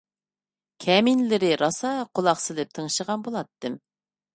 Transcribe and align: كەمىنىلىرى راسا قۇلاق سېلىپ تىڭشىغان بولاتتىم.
كەمىنىلىرى 0.85 1.53
راسا 1.65 1.95
قۇلاق 2.17 2.45
سېلىپ 2.49 2.77
تىڭشىغان 2.79 3.31
بولاتتىم. 3.33 3.83